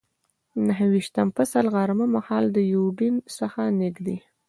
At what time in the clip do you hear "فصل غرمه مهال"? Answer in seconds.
1.37-2.45